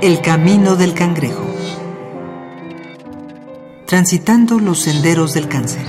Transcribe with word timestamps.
El 0.00 0.20
camino 0.20 0.76
del 0.76 0.94
cangrejo. 0.94 1.44
Transitando 3.84 4.60
los 4.60 4.78
senderos 4.78 5.34
del 5.34 5.48
cáncer. 5.48 5.84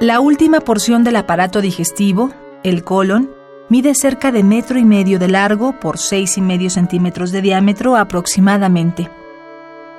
La 0.00 0.18
última 0.18 0.58
porción 0.58 1.04
del 1.04 1.14
aparato 1.14 1.60
digestivo, 1.60 2.32
el 2.64 2.82
colon, 2.82 3.30
mide 3.68 3.94
cerca 3.94 4.32
de 4.32 4.42
metro 4.42 4.76
y 4.76 4.84
medio 4.84 5.20
de 5.20 5.28
largo 5.28 5.78
por 5.78 5.96
seis 5.96 6.36
y 6.38 6.40
medio 6.40 6.70
centímetros 6.70 7.30
de 7.30 7.40
diámetro 7.40 7.96
aproximadamente. 7.96 9.08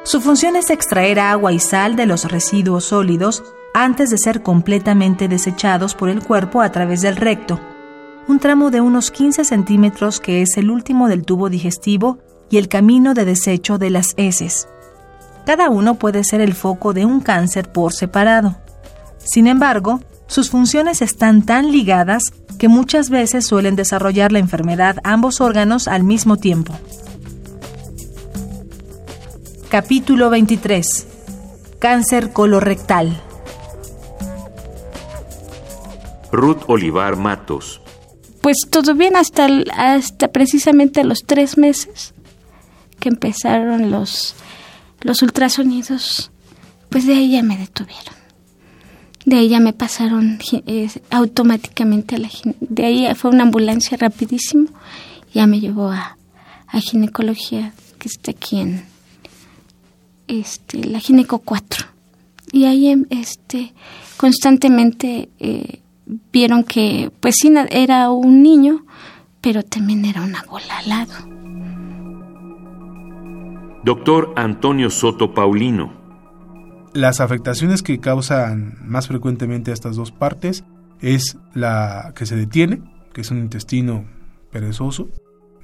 Su 0.04 0.20
función 0.20 0.58
es 0.58 0.70
extraer 0.70 1.22
agua 1.22 1.54
y 1.54 1.60
sal 1.60 1.96
de 1.96 2.06
los 2.06 2.26
residuos 2.26 2.84
sólidos 2.84 3.46
antes 3.76 4.10
de 4.10 4.18
ser 4.18 4.42
completamente 4.42 5.28
desechados 5.28 5.96
por 5.96 6.08
el 6.08 6.24
cuerpo 6.24 6.62
a 6.62 6.72
través 6.72 7.02
del 7.02 7.18
recto, 7.18 7.60
un 8.26 8.40
tramo 8.40 8.72
de 8.72 8.80
unos 8.80 9.12
15 9.12 9.44
centímetros 9.44 10.22
que 10.22 10.42
es 10.42 10.56
el 10.56 10.72
último 10.72 11.10
del 11.10 11.26
tubo 11.26 11.50
digestivo 11.50 12.20
y 12.50 12.58
el 12.58 12.70
camino 12.70 13.14
de 13.14 13.26
desecho 13.26 13.78
de 13.78 13.90
las 13.90 14.14
heces. 14.16 14.70
Cada 15.46 15.70
uno 15.70 15.96
puede 15.96 16.24
ser 16.24 16.40
el 16.40 16.54
foco 16.54 16.94
de 16.94 17.06
un 17.06 17.20
cáncer 17.20 17.70
por 17.70 17.92
separado. 17.92 18.56
Sin 19.18 19.46
embargo, 19.46 20.00
sus 20.28 20.50
funciones 20.50 21.02
están 21.02 21.42
tan 21.42 21.70
ligadas 21.70 22.24
que 22.58 22.70
muchas 22.70 23.10
veces 23.10 23.46
suelen 23.46 23.76
desarrollar 23.76 24.32
la 24.32 24.40
enfermedad 24.40 25.00
ambos 25.04 25.42
órganos 25.42 25.90
al 25.90 26.06
mismo 26.06 26.38
tiempo. 26.38 26.74
Capítulo 29.68 30.30
23. 30.30 31.08
Cáncer 31.80 32.32
colorectal. 32.32 33.22
Ruth 36.36 36.64
Olivar 36.68 37.16
Matos. 37.16 37.82
Pues 38.42 38.58
todo 38.70 38.94
bien 38.94 39.16
hasta, 39.16 39.48
hasta 39.74 40.28
precisamente 40.28 41.04
los 41.04 41.24
tres 41.26 41.58
meses 41.58 42.14
que 43.00 43.10
empezaron 43.10 43.92
los, 43.92 44.36
los 45.02 45.22
ultrasonidos. 45.22 46.32
Pues 46.90 47.08
de 47.08 47.14
ahí 47.14 47.32
ya 47.32 47.44
me 47.44 47.58
detuvieron. 47.58 48.14
De 49.26 49.38
ahí 49.38 49.50
ya 49.50 49.60
me 49.60 49.74
pasaron 49.74 50.40
eh, 50.68 50.90
automáticamente 51.10 52.16
a 52.16 52.20
la 52.20 52.30
De 52.60 52.86
ahí 52.86 53.08
fue 53.16 53.32
una 53.32 53.44
ambulancia 53.44 53.98
rapidísimo. 53.98 54.70
Ya 55.34 55.48
me 55.48 55.60
llevó 55.60 55.90
a, 55.90 56.18
a 56.68 56.80
ginecología, 56.80 57.74
que 57.98 58.08
está 58.08 58.32
aquí 58.32 58.60
en 58.60 58.86
este, 60.28 60.84
la 60.84 61.00
gineco 61.00 61.40
4. 61.40 61.88
Y 62.52 62.66
ahí 62.66 62.90
em, 62.90 63.06
este, 63.10 63.74
constantemente 64.18 65.30
eh, 65.40 65.80
vieron 66.06 66.64
que, 66.64 67.12
pues 67.20 67.36
sí, 67.40 67.54
era 67.70 68.12
un 68.12 68.44
niño, 68.44 68.86
pero 69.42 69.64
también 69.64 70.06
era 70.06 70.22
una 70.22 70.44
bola 70.44 70.78
al 70.80 70.90
lado. 70.90 71.14
Doctor 73.84 74.34
Antonio 74.36 74.90
Soto 74.90 75.34
Paulino. 75.34 75.94
Las 76.94 77.20
afectaciones 77.20 77.84
que 77.84 78.00
causan 78.00 78.78
más 78.82 79.08
frecuentemente 79.08 79.72
a 79.72 79.74
estas 79.74 79.96
dos 79.96 80.12
partes 80.12 80.64
es 81.02 81.38
la 81.54 82.14
que 82.16 82.26
se 82.26 82.36
detiene, 82.36 82.82
que 83.14 83.22
es 83.22 83.32
un 83.32 83.40
intestino 83.40 84.06
perezoso, 84.52 85.10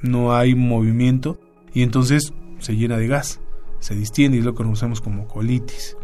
no 0.02 0.34
hay 0.36 0.56
movimiento 0.56 1.40
y 1.74 1.84
entonces 1.84 2.34
se 2.60 2.76
llena 2.76 2.98
de 2.98 3.08
gas, 3.08 3.40
se 3.80 3.96
distiende 3.96 4.38
y 4.38 4.42
lo 4.42 4.54
conocemos 4.54 5.02
como 5.02 5.28
colitis. 5.28 5.98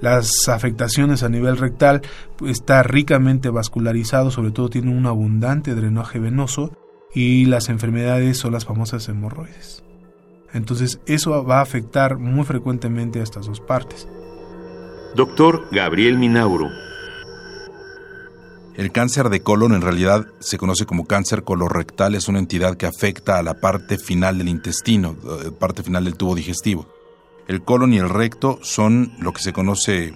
Las 0.00 0.48
afectaciones 0.48 1.22
a 1.22 1.28
nivel 1.28 1.56
rectal 1.56 2.02
pues, 2.36 2.52
está 2.52 2.82
ricamente 2.82 3.48
vascularizado, 3.48 4.30
sobre 4.30 4.50
todo 4.50 4.68
tiene 4.68 4.96
un 4.96 5.06
abundante 5.06 5.74
drenaje 5.74 6.18
venoso 6.18 6.72
y 7.14 7.46
las 7.46 7.68
enfermedades 7.68 8.38
son 8.38 8.52
las 8.52 8.64
famosas 8.64 9.08
hemorroides. 9.08 9.82
Entonces 10.52 11.00
eso 11.06 11.44
va 11.44 11.58
a 11.58 11.62
afectar 11.62 12.18
muy 12.18 12.44
frecuentemente 12.44 13.20
a 13.20 13.22
estas 13.22 13.46
dos 13.46 13.60
partes. 13.60 14.08
Doctor 15.14 15.66
Gabriel 15.70 16.18
Minauro. 16.18 16.68
El 18.74 18.92
cáncer 18.92 19.30
de 19.30 19.40
colon 19.40 19.72
en 19.72 19.80
realidad 19.80 20.26
se 20.38 20.58
conoce 20.58 20.84
como 20.84 21.06
cáncer 21.06 21.44
colorectal, 21.44 22.14
es 22.14 22.28
una 22.28 22.38
entidad 22.38 22.76
que 22.76 22.84
afecta 22.84 23.38
a 23.38 23.42
la 23.42 23.54
parte 23.54 23.96
final 23.96 24.36
del 24.36 24.50
intestino, 24.50 25.16
eh, 25.46 25.50
parte 25.50 25.82
final 25.82 26.04
del 26.04 26.16
tubo 26.16 26.34
digestivo. 26.34 26.86
El 27.48 27.62
colon 27.62 27.92
y 27.92 27.98
el 27.98 28.08
recto 28.08 28.58
son 28.62 29.12
lo 29.20 29.32
que 29.32 29.42
se 29.42 29.52
conoce 29.52 30.14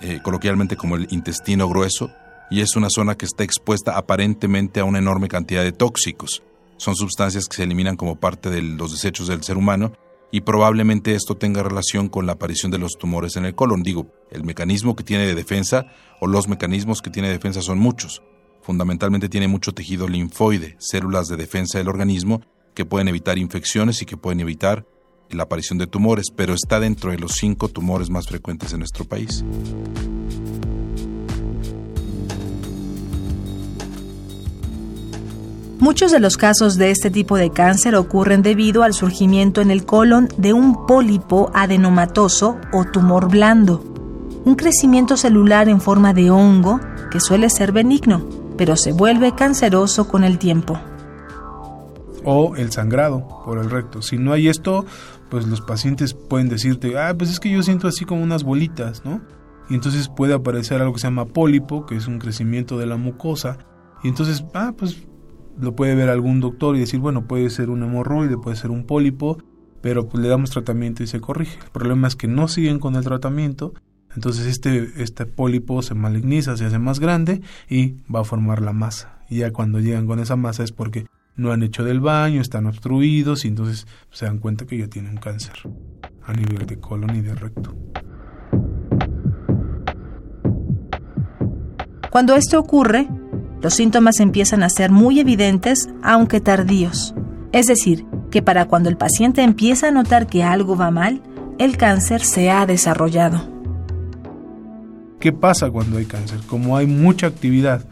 eh, 0.00 0.20
coloquialmente 0.22 0.76
como 0.76 0.96
el 0.96 1.06
intestino 1.10 1.68
grueso 1.68 2.10
y 2.50 2.60
es 2.60 2.74
una 2.74 2.88
zona 2.90 3.14
que 3.14 3.24
está 3.24 3.44
expuesta 3.44 3.96
aparentemente 3.96 4.80
a 4.80 4.84
una 4.84 4.98
enorme 4.98 5.28
cantidad 5.28 5.62
de 5.62 5.70
tóxicos. 5.70 6.42
Son 6.76 6.96
sustancias 6.96 7.46
que 7.46 7.56
se 7.56 7.62
eliminan 7.62 7.96
como 7.96 8.16
parte 8.16 8.50
de 8.50 8.62
los 8.62 8.90
desechos 8.90 9.28
del 9.28 9.44
ser 9.44 9.56
humano 9.56 9.92
y 10.32 10.40
probablemente 10.40 11.14
esto 11.14 11.36
tenga 11.36 11.62
relación 11.62 12.08
con 12.08 12.26
la 12.26 12.32
aparición 12.32 12.72
de 12.72 12.78
los 12.78 12.98
tumores 12.98 13.36
en 13.36 13.44
el 13.44 13.54
colon. 13.54 13.84
Digo, 13.84 14.08
el 14.32 14.42
mecanismo 14.42 14.96
que 14.96 15.04
tiene 15.04 15.24
de 15.24 15.36
defensa 15.36 15.86
o 16.20 16.26
los 16.26 16.48
mecanismos 16.48 17.00
que 17.00 17.10
tiene 17.10 17.28
de 17.28 17.34
defensa 17.34 17.62
son 17.62 17.78
muchos. 17.78 18.22
Fundamentalmente 18.60 19.28
tiene 19.28 19.46
mucho 19.46 19.72
tejido 19.72 20.08
linfoide, 20.08 20.74
células 20.78 21.28
de 21.28 21.36
defensa 21.36 21.78
del 21.78 21.88
organismo 21.88 22.42
que 22.74 22.84
pueden 22.84 23.06
evitar 23.06 23.38
infecciones 23.38 24.02
y 24.02 24.06
que 24.06 24.16
pueden 24.16 24.40
evitar 24.40 24.84
la 25.32 25.44
aparición 25.44 25.78
de 25.78 25.86
tumores, 25.86 26.26
pero 26.34 26.54
está 26.54 26.80
dentro 26.80 27.10
de 27.10 27.18
los 27.18 27.32
cinco 27.32 27.68
tumores 27.68 28.10
más 28.10 28.26
frecuentes 28.26 28.72
en 28.72 28.80
nuestro 28.80 29.04
país. 29.04 29.44
Muchos 35.82 36.12
de 36.12 36.20
los 36.20 36.36
casos 36.36 36.76
de 36.76 36.92
este 36.92 37.10
tipo 37.10 37.36
de 37.36 37.50
cáncer 37.50 37.96
ocurren 37.96 38.42
debido 38.42 38.84
al 38.84 38.94
surgimiento 38.94 39.60
en 39.60 39.72
el 39.72 39.84
colon 39.84 40.28
de 40.36 40.52
un 40.52 40.86
pólipo 40.86 41.50
adenomatoso 41.54 42.56
o 42.72 42.84
tumor 42.84 43.28
blando, 43.28 43.82
un 44.44 44.54
crecimiento 44.54 45.16
celular 45.16 45.68
en 45.68 45.80
forma 45.80 46.14
de 46.14 46.30
hongo 46.30 46.78
que 47.10 47.18
suele 47.18 47.50
ser 47.50 47.72
benigno, 47.72 48.24
pero 48.56 48.76
se 48.76 48.92
vuelve 48.92 49.34
canceroso 49.34 50.06
con 50.06 50.22
el 50.22 50.38
tiempo. 50.38 50.78
O 52.24 52.54
el 52.54 52.70
sangrado 52.70 53.26
por 53.44 53.58
el 53.58 53.68
recto. 53.68 54.02
Si 54.02 54.18
no 54.18 54.32
hay 54.32 54.46
esto, 54.46 54.84
pues 55.32 55.46
los 55.46 55.62
pacientes 55.62 56.12
pueden 56.12 56.50
decirte, 56.50 56.98
ah, 56.98 57.14
pues 57.16 57.30
es 57.30 57.40
que 57.40 57.50
yo 57.50 57.62
siento 57.62 57.88
así 57.88 58.04
como 58.04 58.22
unas 58.22 58.44
bolitas, 58.44 59.02
¿no? 59.02 59.22
Y 59.70 59.74
entonces 59.74 60.10
puede 60.10 60.34
aparecer 60.34 60.82
algo 60.82 60.92
que 60.92 61.00
se 61.00 61.06
llama 61.06 61.24
pólipo, 61.24 61.86
que 61.86 61.96
es 61.96 62.06
un 62.06 62.18
crecimiento 62.18 62.76
de 62.76 62.84
la 62.84 62.98
mucosa. 62.98 63.56
Y 64.04 64.08
entonces, 64.08 64.44
ah, 64.52 64.74
pues 64.76 65.06
lo 65.58 65.74
puede 65.74 65.94
ver 65.94 66.10
algún 66.10 66.40
doctor 66.40 66.76
y 66.76 66.80
decir, 66.80 67.00
bueno, 67.00 67.26
puede 67.26 67.48
ser 67.48 67.70
un 67.70 67.82
hemorroide, 67.82 68.36
puede 68.36 68.56
ser 68.56 68.70
un 68.70 68.84
pólipo, 68.84 69.38
pero 69.80 70.06
pues 70.06 70.22
le 70.22 70.28
damos 70.28 70.50
tratamiento 70.50 71.02
y 71.02 71.06
se 71.06 71.22
corrige. 71.22 71.58
El 71.64 71.70
problema 71.70 72.08
es 72.08 72.14
que 72.14 72.28
no 72.28 72.46
siguen 72.46 72.78
con 72.78 72.94
el 72.94 73.02
tratamiento, 73.02 73.72
entonces 74.14 74.44
este, 74.44 75.02
este 75.02 75.24
pólipo 75.24 75.80
se 75.80 75.94
maligniza, 75.94 76.58
se 76.58 76.66
hace 76.66 76.78
más 76.78 77.00
grande 77.00 77.40
y 77.70 77.94
va 78.14 78.20
a 78.20 78.24
formar 78.24 78.60
la 78.60 78.74
masa. 78.74 79.20
Y 79.30 79.38
ya 79.38 79.50
cuando 79.50 79.80
llegan 79.80 80.06
con 80.06 80.18
esa 80.18 80.36
masa 80.36 80.62
es 80.62 80.72
porque 80.72 81.06
no 81.36 81.52
han 81.52 81.62
hecho 81.62 81.84
del 81.84 82.00
baño, 82.00 82.40
están 82.40 82.66
obstruidos 82.66 83.44
y 83.44 83.48
entonces 83.48 83.86
se 84.10 84.26
dan 84.26 84.38
cuenta 84.38 84.66
que 84.66 84.78
ya 84.78 84.88
tienen 84.88 85.16
cáncer 85.16 85.54
a 86.24 86.32
nivel 86.32 86.66
de 86.66 86.78
colon 86.78 87.16
y 87.16 87.20
de 87.20 87.34
recto. 87.34 87.74
Cuando 92.10 92.36
esto 92.36 92.60
ocurre, 92.60 93.08
los 93.62 93.74
síntomas 93.74 94.20
empiezan 94.20 94.62
a 94.62 94.68
ser 94.68 94.90
muy 94.90 95.20
evidentes, 95.20 95.88
aunque 96.02 96.40
tardíos. 96.40 97.14
Es 97.52 97.66
decir, 97.66 98.04
que 98.30 98.42
para 98.42 98.66
cuando 98.66 98.88
el 98.88 98.96
paciente 98.96 99.42
empieza 99.42 99.88
a 99.88 99.92
notar 99.92 100.26
que 100.26 100.42
algo 100.42 100.76
va 100.76 100.90
mal, 100.90 101.22
el 101.58 101.76
cáncer 101.76 102.20
se 102.22 102.50
ha 102.50 102.66
desarrollado. 102.66 103.48
¿Qué 105.20 105.32
pasa 105.32 105.70
cuando 105.70 105.98
hay 105.98 106.04
cáncer? 106.04 106.40
Como 106.48 106.76
hay 106.76 106.86
mucha 106.86 107.28
actividad, 107.28 107.86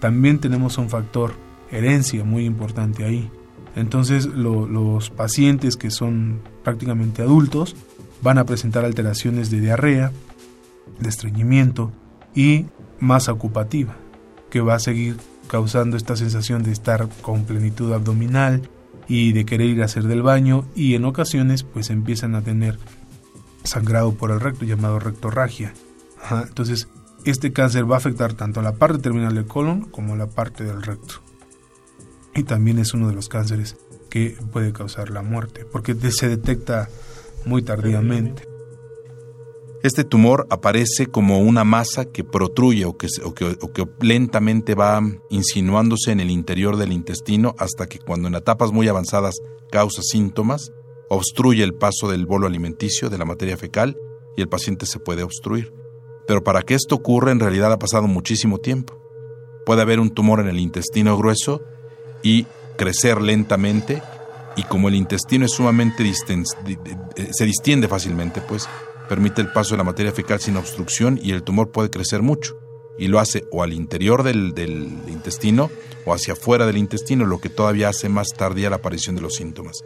también 0.00 0.38
tenemos 0.38 0.76
un 0.78 0.90
factor 0.90 1.34
herencia 1.70 2.24
muy 2.24 2.44
importante 2.44 3.04
ahí. 3.04 3.30
Entonces 3.76 4.26
los 4.26 5.10
pacientes 5.10 5.76
que 5.76 5.90
son 5.90 6.40
prácticamente 6.62 7.22
adultos 7.22 7.74
van 8.22 8.38
a 8.38 8.44
presentar 8.44 8.84
alteraciones 8.84 9.50
de 9.50 9.60
diarrea, 9.60 10.12
de 11.00 11.08
estreñimiento 11.08 11.92
y 12.34 12.66
masa 13.00 13.32
ocupativa, 13.32 13.96
que 14.50 14.60
va 14.60 14.74
a 14.74 14.80
seguir 14.80 15.16
causando 15.48 15.96
esta 15.96 16.16
sensación 16.16 16.62
de 16.62 16.72
estar 16.72 17.08
con 17.20 17.44
plenitud 17.44 17.92
abdominal 17.92 18.62
y 19.08 19.32
de 19.32 19.44
querer 19.44 19.68
ir 19.68 19.82
a 19.82 19.86
hacer 19.86 20.04
del 20.04 20.22
baño 20.22 20.64
y 20.74 20.94
en 20.94 21.04
ocasiones 21.04 21.64
pues 21.64 21.90
empiezan 21.90 22.34
a 22.34 22.42
tener 22.42 22.78
sangrado 23.64 24.14
por 24.14 24.30
el 24.30 24.40
recto 24.40 24.64
llamado 24.64 25.00
rectorragia. 25.00 25.74
Entonces 26.30 26.88
este 27.24 27.52
cáncer 27.52 27.90
va 27.90 27.96
a 27.96 27.98
afectar 27.98 28.34
tanto 28.34 28.60
a 28.60 28.62
la 28.62 28.76
parte 28.76 28.98
terminal 28.98 29.34
del 29.34 29.46
colon 29.46 29.82
como 29.82 30.14
a 30.14 30.16
la 30.16 30.26
parte 30.26 30.64
del 30.64 30.82
recto 30.82 31.23
y 32.34 32.42
también 32.42 32.78
es 32.78 32.94
uno 32.94 33.08
de 33.08 33.14
los 33.14 33.28
cánceres 33.28 33.76
que 34.10 34.36
puede 34.52 34.72
causar 34.72 35.10
la 35.10 35.22
muerte, 35.22 35.64
porque 35.64 35.94
se 36.10 36.28
detecta 36.28 36.88
muy 37.44 37.62
tardíamente. 37.62 38.48
Este 39.82 40.02
tumor 40.02 40.46
aparece 40.48 41.08
como 41.08 41.40
una 41.40 41.62
masa 41.64 42.06
que 42.06 42.24
protruye 42.24 42.86
o 42.86 42.96
que, 42.96 43.08
o 43.24 43.34
que, 43.34 43.86
lentamente 44.00 44.74
va 44.74 45.02
insinuándose 45.28 46.10
en 46.10 46.20
el 46.20 46.30
interior 46.30 46.78
del 46.78 46.92
intestino 46.92 47.54
hasta 47.58 47.86
que 47.86 47.98
cuando 47.98 48.28
en 48.28 48.34
etapas 48.34 48.72
muy 48.72 48.88
avanzadas 48.88 49.34
causa 49.70 50.00
síntomas, 50.02 50.70
obstruye 51.10 51.62
el 51.62 51.74
paso 51.74 52.08
del 52.08 52.24
bolo 52.24 52.46
alimenticio, 52.46 53.10
de 53.10 53.18
la 53.18 53.26
materia 53.26 53.58
fecal, 53.58 53.98
y 54.36 54.40
el 54.40 54.48
paciente 54.48 54.86
se 54.86 55.00
puede 55.00 55.22
obstruir. 55.22 55.74
Pero 56.26 56.42
para 56.42 56.62
que 56.62 56.74
esto 56.74 56.94
ocurra 56.94 57.32
en 57.32 57.40
realidad 57.40 57.70
ha 57.70 57.78
pasado 57.78 58.06
muchísimo 58.06 58.58
tiempo. 58.58 58.98
Puede 59.66 59.82
haber 59.82 60.00
un 60.00 60.10
tumor 60.10 60.40
en 60.40 60.48
el 60.48 60.60
intestino 60.60 61.16
grueso 61.18 61.62
y 62.24 62.46
crecer 62.76 63.22
lentamente 63.22 64.02
y 64.56 64.64
como 64.64 64.88
el 64.88 64.96
intestino 64.96 65.44
es 65.44 65.52
sumamente 65.52 66.10
se 67.30 67.44
distiende 67.44 67.86
fácilmente, 67.86 68.40
pues 68.40 68.68
permite 69.08 69.40
el 69.40 69.52
paso 69.52 69.74
de 69.74 69.78
la 69.78 69.84
materia 69.84 70.12
fecal 70.12 70.40
sin 70.40 70.56
obstrucción 70.56 71.20
y 71.22 71.32
el 71.32 71.42
tumor 71.42 71.70
puede 71.70 71.90
crecer 71.90 72.22
mucho. 72.22 72.58
Y 72.96 73.08
lo 73.08 73.18
hace 73.18 73.44
o 73.50 73.62
al 73.62 73.72
interior 73.72 74.22
del, 74.22 74.54
del 74.54 74.88
intestino 75.08 75.70
o 76.04 76.14
hacia 76.14 76.34
afuera 76.34 76.64
del 76.66 76.78
intestino, 76.78 77.26
lo 77.26 77.40
que 77.40 77.48
todavía 77.48 77.88
hace 77.88 78.08
más 78.08 78.28
tardía 78.28 78.70
la 78.70 78.76
aparición 78.76 79.16
de 79.16 79.22
los 79.22 79.34
síntomas. 79.34 79.82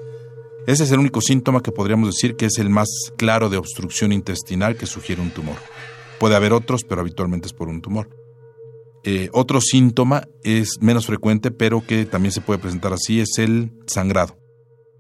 Ese 0.67 0.85
es 0.85 0.93
el 0.93 0.99
único 0.99 1.23
síntoma 1.23 1.63
que 1.63 1.73
podríamos 1.73 2.11
decir 2.11 2.37
que 2.37 2.45
es 2.47 2.59
el 2.59 2.69
más 2.69 2.89
claro 3.17 3.49
de 3.49 3.57
obstrucción 3.57 4.13
intestinal 4.13 4.77
que 4.77 4.85
sugiere 4.85 5.23
un 5.23 5.31
tumor. 5.31 5.57
Puede 6.21 6.37
haber 6.37 6.53
otros, 6.53 6.85
pero 6.85 7.01
habitualmente 7.01 7.47
es 7.47 7.55
por 7.55 7.69
un 7.69 7.81
tumor. 7.81 8.11
Eh, 9.05 9.31
otro 9.33 9.61
síntoma 9.61 10.27
es 10.43 10.79
menos 10.81 11.07
frecuente, 11.07 11.51
pero 11.51 11.87
que 11.87 12.05
también 12.05 12.33
se 12.33 12.41
puede 12.41 12.59
presentar 12.59 12.93
así, 12.93 13.21
es 13.21 13.39
el 13.39 13.73
sangrado, 13.87 14.37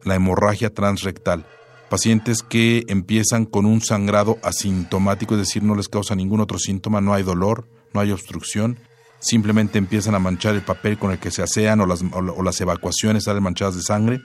la 0.04 0.14
hemorragia 0.14 0.72
transrectal. 0.72 1.46
Pacientes 1.90 2.42
que 2.42 2.84
empiezan 2.88 3.46
con 3.46 3.66
un 3.66 3.80
sangrado 3.80 4.38
asintomático, 4.42 5.34
es 5.34 5.40
decir, 5.40 5.62
no 5.62 5.74
les 5.74 5.88
causa 5.88 6.14
ningún 6.14 6.40
otro 6.40 6.58
síntoma, 6.58 7.00
no 7.00 7.14
hay 7.14 7.22
dolor, 7.22 7.66
no 7.92 8.00
hay 8.00 8.12
obstrucción, 8.12 8.78
simplemente 9.20 9.78
empiezan 9.78 10.14
a 10.14 10.18
manchar 10.18 10.54
el 10.54 10.62
papel 10.62 10.98
con 10.98 11.10
el 11.10 11.18
que 11.18 11.30
se 11.30 11.42
asean 11.42 11.80
o 11.80 11.86
las, 11.86 12.02
o 12.12 12.42
las 12.42 12.60
evacuaciones 12.60 13.24
salen 13.24 13.42
manchadas 13.42 13.76
de 13.76 13.82
sangre. 13.82 14.20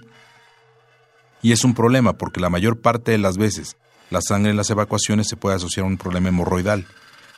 Y 1.42 1.52
es 1.52 1.64
un 1.64 1.74
problema 1.74 2.14
porque 2.14 2.40
la 2.40 2.50
mayor 2.50 2.80
parte 2.80 3.12
de 3.12 3.18
las 3.18 3.38
veces 3.38 3.76
la 4.10 4.22
sangre 4.22 4.52
en 4.52 4.58
las 4.58 4.70
evacuaciones 4.70 5.28
se 5.28 5.38
puede 5.38 5.56
asociar 5.56 5.86
a 5.86 5.90
un 5.90 5.98
problema 5.98 6.30
hemorroidal 6.30 6.86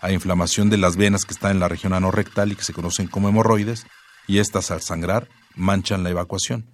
a 0.06 0.12
inflamación 0.12 0.70
de 0.70 0.78
las 0.78 0.98
venas 0.98 1.26
que 1.26 1.34
están 1.34 1.52
en 1.52 1.60
la 1.60 1.68
región 1.68 1.92
anorrectal 1.92 2.52
y 2.52 2.56
que 2.56 2.64
se 2.64 2.74
conocen 2.74 3.08
como 3.08 3.28
hemorroides, 3.28 3.88
y 4.28 4.38
estas 4.38 4.70
al 4.70 4.82
sangrar 4.82 5.30
manchan 5.56 6.04
la 6.04 6.12
evacuación. 6.12 6.68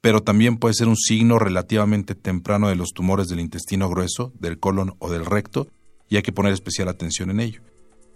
Pero 0.00 0.22
también 0.22 0.56
puede 0.56 0.72
ser 0.72 0.88
un 0.88 0.96
signo 0.96 1.38
relativamente 1.38 2.14
temprano 2.14 2.68
de 2.68 2.76
los 2.76 2.92
tumores 2.94 3.28
del 3.28 3.40
intestino 3.40 3.90
grueso, 3.90 4.32
del 4.40 4.58
colon 4.58 4.94
o 4.98 5.10
del 5.10 5.26
recto, 5.26 5.68
y 6.08 6.16
hay 6.16 6.22
que 6.22 6.32
poner 6.32 6.54
especial 6.54 6.88
atención 6.88 7.30
en 7.30 7.40
ello. 7.40 7.60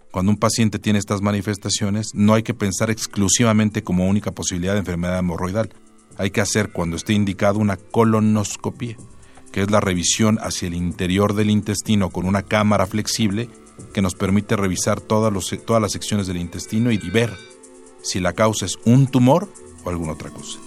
Cuando 0.09 0.31
un 0.31 0.37
paciente 0.37 0.79
tiene 0.79 0.97
estas 0.97 1.21
manifestaciones, 1.21 2.15
no 2.15 2.33
hay 2.33 2.41
que 2.41 2.55
pensar 2.55 2.89
exclusivamente 2.89 3.83
como 3.83 4.07
única 4.07 4.31
posibilidad 4.31 4.73
de 4.73 4.79
enfermedad 4.79 5.19
hemorroidal. 5.19 5.69
Hay 6.17 6.31
que 6.31 6.41
hacer, 6.41 6.71
cuando 6.71 6.95
esté 6.95 7.13
indicado, 7.13 7.59
una 7.59 7.77
colonoscopia, 7.77 8.97
que 9.51 9.61
es 9.61 9.69
la 9.69 9.79
revisión 9.79 10.39
hacia 10.41 10.69
el 10.69 10.73
interior 10.73 11.35
del 11.35 11.51
intestino 11.51 12.09
con 12.09 12.25
una 12.25 12.41
cámara 12.41 12.87
flexible 12.87 13.47
que 13.93 14.01
nos 14.01 14.15
permite 14.15 14.55
revisar 14.55 15.01
todas, 15.01 15.33
todas 15.65 15.81
las 15.81 15.91
secciones 15.91 16.27
del 16.27 16.37
intestino 16.37 16.91
y, 16.91 16.97
ver 16.97 17.31
si 18.01 18.19
la 18.19 18.33
causa 18.33 18.65
es 18.65 18.77
un 18.85 19.07
tumor 19.07 19.49
o 19.83 19.89
alguna 19.89 20.13
otra 20.13 20.29
cosa. 20.29 20.59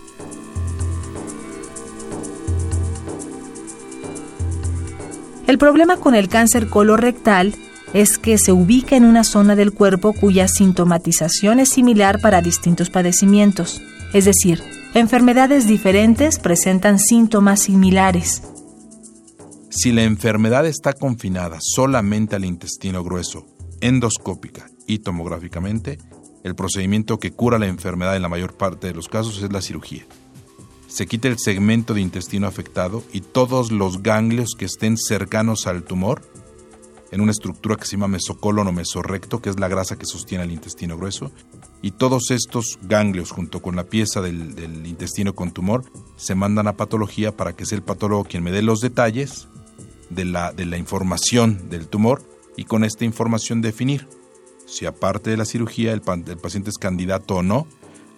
El 5.46 5.56
problema 5.56 5.96
con 5.96 6.14
el 6.14 6.28
cáncer 6.28 6.68
colorectal 6.68 7.54
es 7.94 8.18
que 8.18 8.36
se 8.36 8.52
ubica 8.52 8.96
en 8.96 9.04
una 9.04 9.24
zona 9.24 9.56
del 9.56 9.72
cuerpo 9.72 10.12
cuya 10.12 10.46
sintomatización 10.46 11.60
es 11.60 11.70
similar 11.70 12.20
para 12.20 12.42
distintos 12.42 12.90
padecimientos, 12.90 13.80
es 14.12 14.26
decir, 14.26 14.62
enfermedades 14.94 15.66
diferentes 15.66 16.38
presentan 16.38 16.98
síntomas 16.98 17.62
similares. 17.62 18.42
Si 19.70 19.92
la 19.92 20.02
enfermedad 20.02 20.66
está 20.66 20.94
confinada 20.94 21.58
solamente 21.60 22.34
al 22.34 22.46
intestino 22.46 23.04
grueso, 23.04 23.44
endoscópica 23.82 24.70
y 24.86 25.00
tomográficamente, 25.00 25.98
el 26.42 26.54
procedimiento 26.54 27.18
que 27.18 27.32
cura 27.32 27.58
la 27.58 27.66
enfermedad 27.66 28.16
en 28.16 28.22
la 28.22 28.30
mayor 28.30 28.56
parte 28.56 28.86
de 28.86 28.94
los 28.94 29.08
casos 29.08 29.42
es 29.42 29.52
la 29.52 29.60
cirugía. 29.60 30.06
Se 30.86 31.06
quita 31.06 31.28
el 31.28 31.38
segmento 31.38 31.92
de 31.92 32.00
intestino 32.00 32.46
afectado 32.46 33.04
y 33.12 33.20
todos 33.20 33.70
los 33.70 34.02
ganglios 34.02 34.54
que 34.58 34.64
estén 34.64 34.96
cercanos 34.96 35.66
al 35.66 35.82
tumor, 35.82 36.22
en 37.10 37.20
una 37.20 37.32
estructura 37.32 37.76
que 37.76 37.84
se 37.84 37.92
llama 37.92 38.08
mesocolon 38.08 38.68
o 38.68 38.72
mesorrecto, 38.72 39.42
que 39.42 39.50
es 39.50 39.60
la 39.60 39.68
grasa 39.68 39.96
que 39.96 40.06
sostiene 40.06 40.44
el 40.44 40.52
intestino 40.52 40.96
grueso, 40.96 41.30
y 41.82 41.90
todos 41.90 42.30
estos 42.30 42.78
ganglios 42.82 43.32
junto 43.32 43.60
con 43.60 43.76
la 43.76 43.84
pieza 43.84 44.22
del 44.22 44.86
intestino 44.86 45.34
con 45.34 45.52
tumor 45.52 45.84
se 46.16 46.34
mandan 46.34 46.68
a 46.68 46.76
patología 46.76 47.36
para 47.36 47.52
que 47.52 47.66
sea 47.66 47.76
el 47.76 47.84
patólogo 47.84 48.24
quien 48.24 48.42
me 48.42 48.50
dé 48.50 48.62
los 48.62 48.80
detalles 48.80 49.46
de 50.10 50.24
la, 50.24 50.52
de 50.52 50.66
la 50.66 50.78
información 50.78 51.68
del 51.68 51.88
tumor 51.88 52.22
y 52.56 52.64
con 52.64 52.84
esta 52.84 53.04
información 53.04 53.60
definir 53.60 54.08
si 54.66 54.84
aparte 54.86 55.30
de 55.30 55.36
la 55.36 55.44
cirugía 55.44 55.92
el, 55.92 56.02
el 56.26 56.36
paciente 56.38 56.70
es 56.70 56.78
candidato 56.78 57.36
o 57.36 57.42
no 57.42 57.66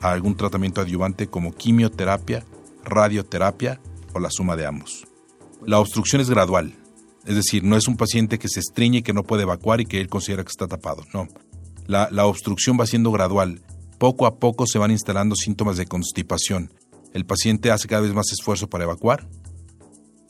a 0.01 0.11
algún 0.11 0.37
tratamiento 0.37 0.81
adyuvante 0.81 1.29
como 1.29 1.53
quimioterapia, 1.53 2.45
radioterapia 2.85 3.81
o 4.13 4.19
la 4.19 4.31
suma 4.31 4.57
de 4.57 4.67
ambos. 4.67 5.07
La 5.65 5.79
obstrucción 5.79 6.21
es 6.21 6.31
gradual, 6.31 6.75
es 7.27 7.37
decir, 7.37 7.63
no 7.63 7.77
es 7.77 7.87
un 7.87 7.97
paciente 7.97 8.39
que 8.39 8.49
se 8.49 8.61
estriñe 8.61 8.99
y 8.99 9.03
que 9.03 9.13
no 9.13 9.23
puede 9.23 9.43
evacuar 9.43 9.81
y 9.81 9.87
que 9.87 10.01
él 10.01 10.09
considera 10.09 10.43
que 10.43 10.51
está 10.51 10.67
tapado, 10.67 11.05
no. 11.13 11.29
La, 11.87 12.09
la 12.11 12.27
obstrucción 12.27 12.79
va 12.81 12.87
siendo 12.87 13.13
gradual, 13.13 13.63
poco 13.99 14.27
a 14.27 14.37
poco 14.39 14.67
se 14.67 14.79
van 14.79 14.91
instalando 14.91 15.35
síntomas 15.37 15.77
de 15.77 15.87
constipación. 15.87 16.73
El 17.13 17.27
paciente 17.27 17.71
hace 17.71 17.89
cada 17.89 18.03
vez 18.03 18.15
más 18.15 18.33
esfuerzo 18.33 18.71
para 18.71 18.85
evacuar, 18.85 19.29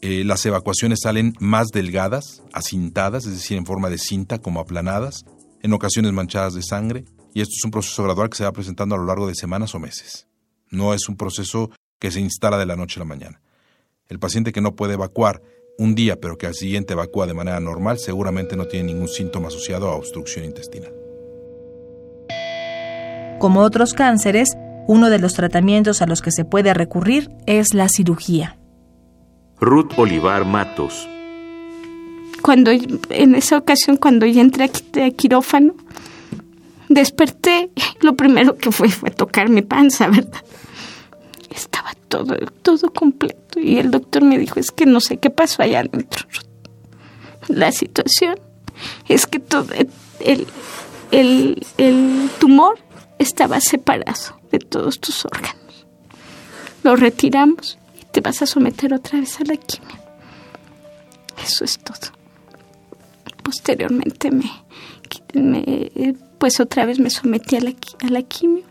eh, 0.02 0.25
las 0.25 0.44
evacuaciones 0.47 1.00
salen 1.02 1.35
más 1.41 1.69
delgadas, 1.69 2.43
acintadas, 2.52 3.26
es 3.26 3.35
decir, 3.35 3.58
en 3.58 3.67
forma 3.67 3.91
de 3.91 3.99
cinta, 3.99 4.38
como 4.38 4.61
aplanadas, 4.61 5.25
en 5.62 5.73
ocasiones 5.75 6.12
manchadas 6.12 6.55
de 6.55 6.62
sangre, 6.62 7.05
y 7.35 7.43
esto 7.43 7.55
es 7.56 7.64
un 7.64 7.70
proceso 7.70 8.02
gradual 8.02 8.31
que 8.31 8.38
se 8.38 8.44
va 8.44 8.52
presentando 8.52 8.94
a 8.94 8.99
lo 8.99 9.05
largo 9.05 9.26
de 9.26 9.35
semanas 9.35 9.75
o 9.75 9.79
meses. 9.79 10.26
No 10.70 10.94
es 10.94 11.08
un 11.08 11.17
proceso 11.17 11.70
que 11.99 12.11
se 12.11 12.20
instala 12.20 12.56
de 12.56 12.67
la 12.67 12.76
noche 12.76 12.99
a 12.99 13.00
la 13.00 13.05
mañana. 13.05 13.43
El 14.08 14.19
paciente 14.19 14.52
que 14.52 14.61
no 14.61 14.75
puede 14.75 14.94
evacuar 14.94 15.43
un 15.79 15.94
día, 15.94 16.20
pero 16.20 16.37
que 16.37 16.47
al 16.47 16.55
siguiente 16.55 16.94
evacúa 16.94 17.26
de 17.26 17.35
manera 17.35 17.61
normal, 17.61 17.99
seguramente 17.99 18.56
no 18.56 18.67
tiene 18.67 18.93
ningún 18.93 19.08
síntoma 19.08 19.49
asociado 19.49 19.88
a 19.88 19.97
obstrucción 19.97 20.44
intestinal. 20.44 20.93
Como 23.38 23.61
otros 23.61 23.95
cánceres, 23.95 24.50
uno 24.87 25.09
de 25.09 25.19
los 25.19 25.35
tratamientos 25.35 26.02
a 26.02 26.07
los 26.07 26.21
que 26.21 26.33
se 26.33 26.45
puede 26.45 26.75
recurrir 26.75 27.30
es 27.47 27.73
la 27.75 27.88
cirugía. 27.88 28.60
Ruth 29.61 29.93
Olivar 29.97 30.47
Matos. 30.47 31.07
Cuando 32.40 32.71
en 32.71 33.35
esa 33.35 33.59
ocasión 33.59 33.99
cuando 33.99 34.25
ya 34.25 34.40
entré 34.40 34.64
a 34.64 35.11
quirófano, 35.11 35.75
desperté, 36.88 37.71
lo 38.00 38.17
primero 38.17 38.57
que 38.57 38.73
fue 38.73 38.88
fue 38.88 39.11
tocar 39.11 39.50
mi 39.50 39.61
panza, 39.61 40.09
¿verdad? 40.09 40.43
Estaba 41.50 41.93
todo, 42.09 42.37
todo 42.62 42.90
completo 42.93 43.61
y 43.61 43.76
el 43.76 43.90
doctor 43.90 44.25
me 44.25 44.38
dijo, 44.38 44.59
es 44.59 44.71
que 44.71 44.87
no 44.87 45.00
sé 45.00 45.19
qué 45.19 45.29
pasó 45.29 45.62
allá 45.62 45.81
adentro. 45.81 46.26
La 47.49 47.71
situación 47.71 48.38
es 49.09 49.26
que 49.26 49.40
todo 49.40 49.67
el, 50.21 50.47
el, 51.11 51.67
el 51.76 52.31
tumor 52.38 52.79
estaba 53.19 53.61
separado 53.61 54.40
de 54.50 54.59
todos 54.59 55.00
tus 55.00 55.26
órganos. 55.26 55.87
Lo 56.83 56.97
retiramos 56.97 57.80
te 58.12 58.21
vas 58.21 58.43
a 58.43 58.47
someter 58.47 58.93
otra 58.95 59.21
vez 59.21 59.40
a 59.40 59.45
la 59.45 59.57
quimio. 59.57 59.99
Eso 61.43 61.64
es 61.64 61.79
todo. 61.79 62.12
Posteriormente 63.43 64.31
me, 64.31 64.50
pues 66.38 66.61
otra 66.61 66.87
vez 66.87 66.99
me 66.99 67.11
sometí 67.11 67.57
a 67.57 67.61
la, 67.61 67.71
a 67.71 68.23
quimio. 68.23 68.64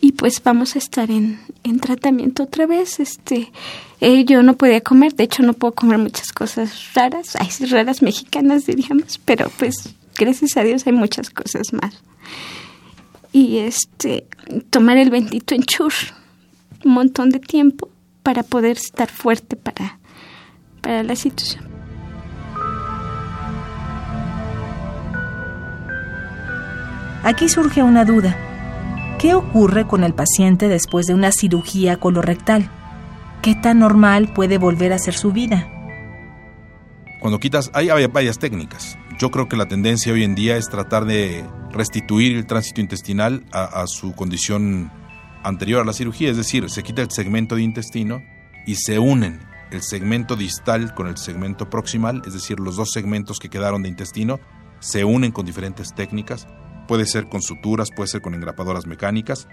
Y, 0.00 0.12
pues 0.12 0.42
vamos 0.42 0.76
a 0.76 0.78
estar 0.78 1.10
en, 1.10 1.40
en 1.62 1.80
tratamiento 1.80 2.42
otra 2.42 2.66
vez. 2.66 3.00
Este, 3.00 3.50
eh, 4.00 4.24
yo 4.24 4.42
no 4.42 4.54
podía 4.56 4.82
comer, 4.82 5.14
de 5.14 5.24
hecho 5.24 5.42
no 5.42 5.54
puedo 5.54 5.74
comer 5.74 5.98
muchas 5.98 6.30
cosas 6.30 6.92
raras, 6.94 7.36
hay 7.36 7.48
raras 7.66 8.02
mexicanas 8.02 8.66
diríamos, 8.66 9.18
pero 9.24 9.50
pues 9.58 9.94
gracias 10.16 10.56
a 10.58 10.62
Dios 10.62 10.86
hay 10.86 10.92
muchas 10.92 11.30
cosas 11.30 11.72
más. 11.72 12.02
Y 13.32 13.58
este, 13.58 14.26
tomar 14.70 14.98
el 14.98 15.10
bendito 15.10 15.54
enchur 15.54 15.92
un 16.84 16.92
montón 16.92 17.30
de 17.30 17.40
tiempo 17.40 17.88
para 18.22 18.42
poder 18.42 18.76
estar 18.76 19.10
fuerte 19.10 19.56
para, 19.56 19.98
para 20.80 21.02
la 21.02 21.16
situación. 21.16 21.64
Aquí 27.24 27.48
surge 27.48 27.82
una 27.82 28.04
duda. 28.04 28.36
¿Qué 29.18 29.32
ocurre 29.34 29.86
con 29.86 30.04
el 30.04 30.12
paciente 30.12 30.68
después 30.68 31.06
de 31.06 31.14
una 31.14 31.32
cirugía 31.32 31.96
colorectal? 31.96 32.70
¿Qué 33.40 33.54
tan 33.54 33.78
normal 33.78 34.32
puede 34.34 34.58
volver 34.58 34.92
a 34.92 34.98
ser 34.98 35.14
su 35.14 35.32
vida? 35.32 35.66
Cuando 37.20 37.40
quitas, 37.40 37.70
hay, 37.72 37.88
varias 38.08 38.38
técnicas. 38.38 38.98
Yo 39.18 39.30
creo 39.30 39.48
que 39.48 39.56
la 39.56 39.66
tendencia 39.66 40.12
hoy 40.12 40.24
en 40.24 40.34
día 40.34 40.58
es 40.58 40.68
tratar 40.68 41.06
de 41.06 41.42
restituir 41.70 42.36
el 42.36 42.44
tránsito 42.44 42.82
intestinal 42.82 43.42
a, 43.50 43.86
su 43.86 44.14
condición 44.14 44.92
anterior 45.44 45.82
a 45.82 45.84
la 45.84 45.92
cirugía, 45.92 46.30
es 46.30 46.36
decir, 46.36 46.68
se 46.70 46.82
quita 46.82 47.02
el 47.02 47.10
segmento 47.10 47.54
de 47.54 47.62
intestino 47.62 48.22
y 48.66 48.76
se 48.76 48.98
unen 48.98 49.40
el 49.70 49.82
segmento 49.82 50.36
distal 50.36 50.94
con 50.94 51.06
el 51.06 51.16
segmento 51.16 51.68
proximal, 51.70 52.22
es 52.26 52.32
decir, 52.32 52.60
los 52.60 52.76
dos 52.76 52.90
segmentos 52.92 53.38
que 53.38 53.50
quedaron 53.50 53.82
de 53.82 53.88
intestino, 53.88 54.40
se 54.80 55.04
unen 55.04 55.32
con 55.32 55.46
diferentes 55.46 55.94
técnicas, 55.94 56.46
puede 56.88 57.06
ser 57.06 57.28
con 57.28 57.42
suturas, 57.42 57.90
puede 57.94 58.08
ser 58.08 58.22
con 58.22 58.34
engrapadoras 58.34 58.86
mecánicas. 58.86 59.48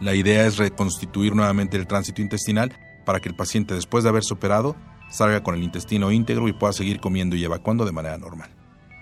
La 0.00 0.14
idea 0.14 0.46
es 0.46 0.56
reconstituir 0.56 1.34
nuevamente 1.34 1.76
el 1.76 1.86
tránsito 1.86 2.22
intestinal 2.22 2.78
para 3.04 3.20
que 3.20 3.28
el 3.28 3.36
paciente 3.36 3.74
después 3.74 4.04
de 4.04 4.10
haberse 4.10 4.34
operado 4.34 4.76
salga 5.10 5.42
con 5.42 5.54
el 5.54 5.62
intestino 5.62 6.12
íntegro 6.12 6.48
y 6.48 6.52
pueda 6.52 6.72
seguir 6.72 7.00
comiendo 7.00 7.36
y 7.36 7.44
evacuando 7.44 7.84
de 7.84 7.92
manera 7.92 8.18
normal. 8.18 8.57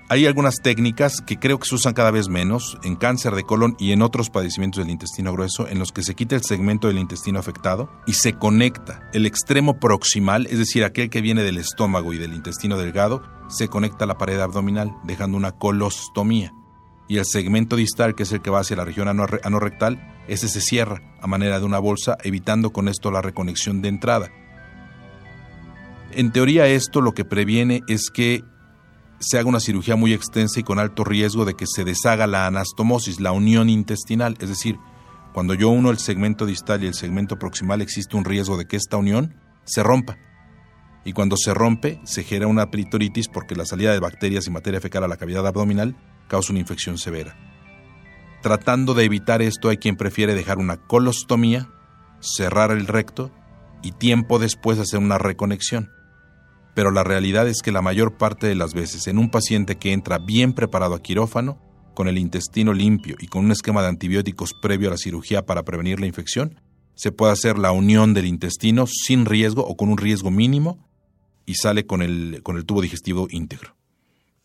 Hay 0.08 0.24
algunas 0.24 0.62
técnicas 0.62 1.20
que 1.20 1.36
creo 1.36 1.58
que 1.58 1.66
se 1.66 1.74
usan 1.74 1.92
cada 1.92 2.12
vez 2.12 2.28
menos 2.28 2.78
en 2.84 2.94
cáncer 2.94 3.34
de 3.34 3.42
colon 3.42 3.74
y 3.80 3.90
en 3.90 4.02
otros 4.02 4.30
padecimientos 4.30 4.84
del 4.84 4.92
intestino 4.92 5.32
grueso 5.32 5.66
en 5.66 5.80
los 5.80 5.90
que 5.90 6.04
se 6.04 6.14
quita 6.14 6.36
el 6.36 6.44
segmento 6.44 6.86
del 6.86 7.00
intestino 7.00 7.40
afectado 7.40 7.90
y 8.06 8.12
se 8.12 8.34
conecta 8.34 9.10
el 9.12 9.26
extremo 9.26 9.80
proximal, 9.80 10.46
es 10.46 10.58
decir, 10.58 10.84
aquel 10.84 11.10
que 11.10 11.22
viene 11.22 11.42
del 11.42 11.58
estómago 11.58 12.12
y 12.12 12.18
del 12.18 12.34
intestino 12.34 12.78
delgado, 12.78 13.24
se 13.48 13.66
conecta 13.66 14.04
a 14.04 14.06
la 14.06 14.16
pared 14.16 14.38
abdominal, 14.38 14.94
dejando 15.02 15.36
una 15.36 15.50
colostomía. 15.50 16.52
Y 17.08 17.18
el 17.18 17.24
segmento 17.24 17.74
distal, 17.74 18.14
que 18.14 18.22
es 18.22 18.30
el 18.30 18.42
que 18.42 18.50
va 18.50 18.60
hacia 18.60 18.76
la 18.76 18.84
región 18.84 19.08
anorrectal, 19.08 20.22
ese 20.28 20.46
se 20.46 20.60
cierra 20.60 21.02
a 21.20 21.26
manera 21.26 21.58
de 21.58 21.66
una 21.66 21.80
bolsa, 21.80 22.16
evitando 22.22 22.72
con 22.72 22.86
esto 22.86 23.10
la 23.10 23.22
reconexión 23.22 23.82
de 23.82 23.88
entrada. 23.88 24.30
En 26.12 26.30
teoría 26.30 26.68
esto 26.68 27.00
lo 27.00 27.12
que 27.12 27.24
previene 27.24 27.82
es 27.88 28.10
que 28.10 28.44
se 29.18 29.38
haga 29.38 29.48
una 29.48 29.60
cirugía 29.60 29.96
muy 29.96 30.12
extensa 30.12 30.60
y 30.60 30.62
con 30.62 30.78
alto 30.78 31.04
riesgo 31.04 31.44
de 31.44 31.54
que 31.54 31.66
se 31.66 31.84
deshaga 31.84 32.26
la 32.26 32.46
anastomosis, 32.46 33.20
la 33.20 33.32
unión 33.32 33.68
intestinal, 33.68 34.36
es 34.40 34.48
decir, 34.48 34.78
cuando 35.32 35.54
yo 35.54 35.68
uno 35.68 35.90
el 35.90 35.98
segmento 35.98 36.46
distal 36.46 36.82
y 36.82 36.86
el 36.86 36.94
segmento 36.94 37.38
proximal 37.38 37.82
existe 37.82 38.16
un 38.16 38.24
riesgo 38.24 38.56
de 38.56 38.66
que 38.66 38.76
esta 38.76 38.96
unión 38.96 39.34
se 39.64 39.82
rompa. 39.82 40.18
Y 41.04 41.12
cuando 41.12 41.36
se 41.36 41.54
rompe, 41.54 42.00
se 42.04 42.24
genera 42.24 42.46
una 42.46 42.70
peritoritis 42.70 43.28
porque 43.28 43.54
la 43.54 43.66
salida 43.66 43.92
de 43.92 44.00
bacterias 44.00 44.46
y 44.46 44.50
materia 44.50 44.80
fecal 44.80 45.04
a 45.04 45.08
la 45.08 45.18
cavidad 45.18 45.46
abdominal 45.46 45.96
causa 46.26 46.52
una 46.52 46.60
infección 46.60 46.98
severa. 46.98 47.36
Tratando 48.42 48.94
de 48.94 49.04
evitar 49.04 49.42
esto, 49.42 49.68
hay 49.68 49.76
quien 49.76 49.96
prefiere 49.96 50.34
dejar 50.34 50.58
una 50.58 50.78
colostomía, 50.78 51.68
cerrar 52.20 52.70
el 52.70 52.86
recto 52.86 53.30
y 53.82 53.92
tiempo 53.92 54.38
después 54.38 54.78
hacer 54.78 54.98
una 54.98 55.18
reconexión 55.18 55.95
pero 56.76 56.90
la 56.90 57.04
realidad 57.04 57.48
es 57.48 57.62
que 57.62 57.72
la 57.72 57.80
mayor 57.80 58.18
parte 58.18 58.46
de 58.46 58.54
las 58.54 58.74
veces 58.74 59.06
en 59.06 59.16
un 59.16 59.30
paciente 59.30 59.78
que 59.78 59.94
entra 59.94 60.18
bien 60.18 60.52
preparado 60.52 60.94
a 60.94 61.00
quirófano, 61.00 61.58
con 61.94 62.06
el 62.06 62.18
intestino 62.18 62.74
limpio 62.74 63.16
y 63.18 63.28
con 63.28 63.46
un 63.46 63.52
esquema 63.52 63.80
de 63.80 63.88
antibióticos 63.88 64.52
previo 64.60 64.88
a 64.88 64.90
la 64.90 64.98
cirugía 64.98 65.46
para 65.46 65.62
prevenir 65.62 66.00
la 66.00 66.06
infección, 66.06 66.60
se 66.94 67.12
puede 67.12 67.32
hacer 67.32 67.56
la 67.56 67.72
unión 67.72 68.12
del 68.12 68.26
intestino 68.26 68.86
sin 68.86 69.24
riesgo 69.24 69.66
o 69.66 69.74
con 69.74 69.88
un 69.88 69.96
riesgo 69.96 70.30
mínimo 70.30 70.86
y 71.46 71.54
sale 71.54 71.86
con 71.86 72.02
el, 72.02 72.42
con 72.42 72.58
el 72.58 72.66
tubo 72.66 72.82
digestivo 72.82 73.26
íntegro. 73.30 73.74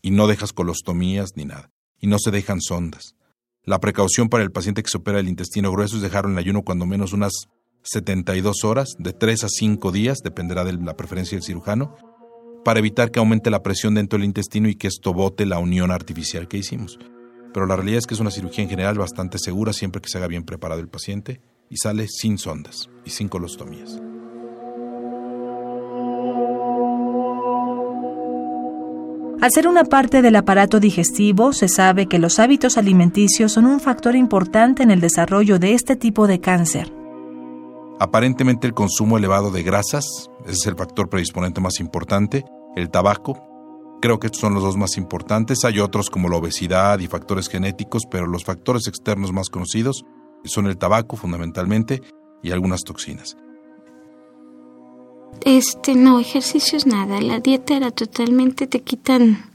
Y 0.00 0.10
no 0.10 0.26
dejas 0.26 0.54
colostomías 0.54 1.32
ni 1.36 1.44
nada. 1.44 1.70
Y 2.00 2.06
no 2.06 2.16
se 2.18 2.30
dejan 2.30 2.62
sondas. 2.62 3.14
La 3.62 3.78
precaución 3.78 4.30
para 4.30 4.42
el 4.42 4.52
paciente 4.52 4.82
que 4.82 4.88
se 4.88 4.96
opera 4.96 5.20
el 5.20 5.28
intestino 5.28 5.70
grueso 5.70 5.96
es 5.96 6.02
dejarlo 6.02 6.30
en 6.30 6.38
ayuno 6.38 6.62
cuando 6.62 6.86
menos 6.86 7.12
unas 7.12 7.32
72 7.82 8.64
horas, 8.64 8.94
de 8.98 9.12
3 9.12 9.44
a 9.44 9.48
5 9.48 9.92
días, 9.92 10.18
dependerá 10.22 10.64
de 10.64 10.72
la 10.72 10.96
preferencia 10.96 11.36
del 11.36 11.44
cirujano, 11.44 11.96
para 12.64 12.78
evitar 12.78 13.10
que 13.10 13.18
aumente 13.18 13.50
la 13.50 13.62
presión 13.62 13.94
dentro 13.94 14.18
del 14.18 14.26
intestino 14.26 14.68
y 14.68 14.74
que 14.74 14.88
esto 14.88 15.12
bote 15.12 15.46
la 15.46 15.58
unión 15.58 15.90
artificial 15.90 16.48
que 16.48 16.58
hicimos. 16.58 16.98
Pero 17.52 17.66
la 17.66 17.76
realidad 17.76 17.98
es 17.98 18.06
que 18.06 18.14
es 18.14 18.20
una 18.20 18.30
cirugía 18.30 18.64
en 18.64 18.70
general 18.70 18.98
bastante 18.98 19.38
segura 19.38 19.72
siempre 19.72 20.00
que 20.00 20.08
se 20.08 20.18
haga 20.18 20.26
bien 20.26 20.44
preparado 20.44 20.80
el 20.80 20.88
paciente 20.88 21.40
y 21.68 21.76
sale 21.76 22.06
sin 22.08 22.38
sondas 22.38 22.88
y 23.04 23.10
sin 23.10 23.28
colostomías. 23.28 24.00
Al 29.42 29.50
ser 29.50 29.66
una 29.66 29.82
parte 29.82 30.22
del 30.22 30.36
aparato 30.36 30.78
digestivo, 30.78 31.52
se 31.52 31.66
sabe 31.66 32.06
que 32.06 32.20
los 32.20 32.38
hábitos 32.38 32.78
alimenticios 32.78 33.50
son 33.50 33.66
un 33.66 33.80
factor 33.80 34.14
importante 34.14 34.84
en 34.84 34.92
el 34.92 35.00
desarrollo 35.00 35.58
de 35.58 35.74
este 35.74 35.96
tipo 35.96 36.28
de 36.28 36.38
cáncer. 36.38 37.01
Aparentemente 37.98 38.66
el 38.66 38.74
consumo 38.74 39.18
elevado 39.18 39.50
de 39.50 39.62
grasas, 39.62 40.30
ese 40.44 40.52
es 40.52 40.66
el 40.66 40.76
factor 40.76 41.08
predisponente 41.08 41.60
más 41.60 41.78
importante, 41.80 42.44
el 42.74 42.90
tabaco, 42.90 43.40
creo 44.02 44.18
que 44.18 44.26
estos 44.26 44.40
son 44.40 44.54
los 44.54 44.64
dos 44.64 44.76
más 44.76 44.96
importantes, 44.96 45.64
hay 45.64 45.78
otros 45.78 46.10
como 46.10 46.28
la 46.28 46.36
obesidad 46.36 46.98
y 46.98 47.06
factores 47.06 47.48
genéticos, 47.48 48.02
pero 48.10 48.26
los 48.26 48.44
factores 48.44 48.88
externos 48.88 49.32
más 49.32 49.48
conocidos 49.48 50.04
son 50.44 50.66
el 50.66 50.76
tabaco 50.76 51.16
fundamentalmente 51.16 52.02
y 52.42 52.50
algunas 52.50 52.82
toxinas. 52.82 53.36
Este, 55.44 55.94
no, 55.94 56.18
ejercicios 56.18 56.86
nada, 56.86 57.20
la 57.20 57.40
dieta 57.40 57.76
era 57.76 57.90
totalmente, 57.90 58.66
te 58.66 58.80
quitan, 58.80 59.50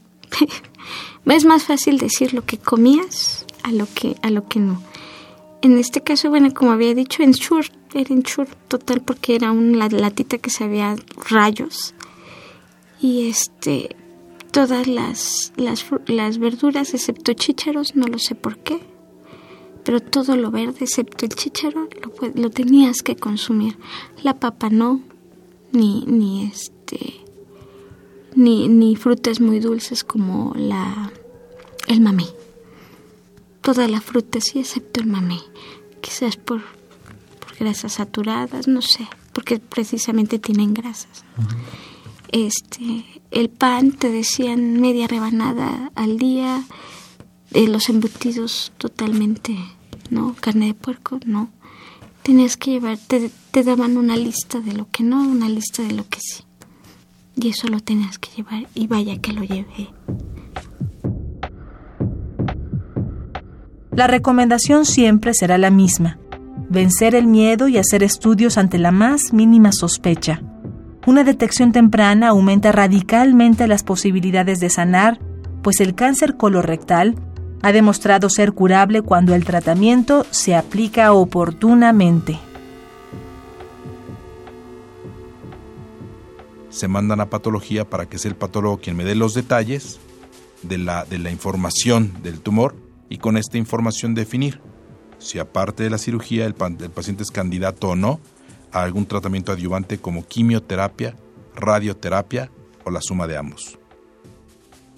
es 1.25 1.45
más 1.45 1.65
fácil 1.65 1.97
decir 1.97 2.33
lo 2.33 2.43
que 2.43 2.57
comías 2.57 3.45
a 3.63 3.71
lo 3.71 3.85
que, 3.93 4.15
a 4.21 4.29
lo 4.29 4.47
que 4.47 4.59
no. 4.59 4.81
En 5.61 5.77
este 5.77 6.01
caso, 6.01 6.29
bueno, 6.29 6.53
como 6.53 6.71
había 6.71 6.93
dicho, 6.93 7.23
en 7.23 7.31
Shure 7.31 7.69
era 7.99 8.13
en 8.13 8.23
total 8.67 9.01
porque 9.01 9.35
era 9.35 9.51
una 9.51 9.89
latita 9.89 10.37
que 10.37 10.49
sabía 10.49 10.95
rayos. 11.29 11.93
Y 13.01 13.27
este, 13.27 13.95
todas 14.51 14.87
las, 14.87 15.53
las, 15.55 16.39
verduras, 16.39 16.93
excepto 16.93 17.33
chícharos, 17.33 17.95
no 17.95 18.07
lo 18.07 18.19
sé 18.19 18.35
por 18.35 18.57
qué, 18.59 18.79
pero 19.83 19.99
todo 19.99 20.35
lo 20.35 20.51
verde, 20.51 20.79
excepto 20.81 21.25
el 21.25 21.33
chícharo, 21.33 21.87
lo, 22.35 22.49
tenías 22.49 23.01
que 23.03 23.15
consumir. 23.15 23.77
La 24.23 24.33
papa 24.33 24.69
no, 24.69 25.01
ni, 25.71 26.03
ni 26.07 26.45
este, 26.45 27.21
ni, 28.35 28.67
ni 28.67 28.95
frutas 28.95 29.39
muy 29.39 29.59
dulces 29.59 30.03
como 30.03 30.53
la, 30.55 31.11
el 31.87 32.01
mamé. 32.01 32.25
Toda 33.61 33.87
la 33.87 34.01
fruta 34.01 34.39
sí, 34.41 34.59
excepto 34.59 35.01
el 35.01 35.07
mamé. 35.07 35.39
Quizás 36.01 36.37
por 36.37 36.76
grasas 37.59 37.93
saturadas, 37.93 38.67
no 38.67 38.81
sé, 38.81 39.07
porque 39.33 39.59
precisamente 39.59 40.39
tienen 40.39 40.73
grasas. 40.73 41.23
Este, 42.31 43.05
el 43.31 43.49
pan 43.49 43.91
te 43.91 44.11
decían 44.11 44.79
media 44.81 45.07
rebanada 45.07 45.91
al 45.95 46.17
día, 46.17 46.63
eh, 47.53 47.67
los 47.67 47.89
embutidos 47.89 48.71
totalmente, 48.77 49.57
¿no? 50.09 50.35
Carne 50.39 50.67
de 50.67 50.73
puerco, 50.73 51.19
no. 51.25 51.49
Tenías 52.23 52.57
que 52.57 52.71
llevar, 52.71 52.97
te, 52.97 53.31
te 53.51 53.63
daban 53.63 53.97
una 53.97 54.17
lista 54.17 54.59
de 54.59 54.73
lo 54.73 54.89
que 54.89 55.03
no, 55.03 55.21
una 55.21 55.47
lista 55.47 55.83
de 55.83 55.93
lo 55.93 56.07
que 56.07 56.19
sí. 56.19 56.43
Y 57.35 57.49
eso 57.49 57.67
lo 57.67 57.79
tenías 57.79 58.17
que 58.19 58.29
llevar 58.35 58.67
y 58.73 58.87
vaya 58.87 59.21
que 59.21 59.31
lo 59.31 59.43
llevé. 59.43 59.89
La 63.91 64.07
recomendación 64.07 64.85
siempre 64.85 65.33
será 65.33 65.57
la 65.57 65.71
misma 65.71 66.19
vencer 66.69 67.15
el 67.15 67.27
miedo 67.27 67.67
y 67.67 67.77
hacer 67.77 68.03
estudios 68.03 68.57
ante 68.57 68.77
la 68.77 68.91
más 68.91 69.33
mínima 69.33 69.71
sospecha. 69.71 70.41
Una 71.05 71.23
detección 71.23 71.71
temprana 71.71 72.29
aumenta 72.29 72.71
radicalmente 72.71 73.67
las 73.67 73.83
posibilidades 73.83 74.59
de 74.59 74.69
sanar, 74.69 75.19
pues 75.61 75.79
el 75.79 75.95
cáncer 75.95 76.35
colorectal 76.35 77.15
ha 77.61 77.71
demostrado 77.71 78.29
ser 78.29 78.53
curable 78.53 79.01
cuando 79.01 79.33
el 79.33 79.45
tratamiento 79.45 80.25
se 80.31 80.55
aplica 80.55 81.13
oportunamente. 81.13 82.39
Se 86.69 86.87
mandan 86.87 87.21
a 87.21 87.29
patología 87.29 87.89
para 87.89 88.05
que 88.05 88.19
sea 88.19 88.29
el 88.29 88.35
patólogo 88.35 88.77
quien 88.77 88.97
me 88.97 89.03
dé 89.03 89.15
los 89.15 89.33
detalles 89.33 89.99
de 90.61 90.77
la, 90.77 91.05
de 91.05 91.17
la 91.17 91.31
información 91.31 92.11
del 92.21 92.41
tumor 92.41 92.75
y 93.09 93.17
con 93.17 93.37
esta 93.37 93.57
información 93.57 94.13
definir 94.13 94.59
si 95.19 95.39
aparte 95.39 95.83
de 95.83 95.89
la 95.89 95.97
cirugía 95.97 96.45
el, 96.45 96.53
paciente 96.53 97.23
es 97.23 97.31
candidato 97.31 97.89
o 97.89 97.95
no 97.95 98.19
a 98.71 98.83
algún 98.83 99.05
tratamiento 99.05 99.51
adyuvante 99.51 99.97
como 99.97 100.25
quimioterapia, 100.25 101.15
radioterapia 101.55 102.51
o 102.83 102.91
la 102.91 103.01
suma 103.01 103.27
de 103.27 103.37
ambos. 103.37 103.77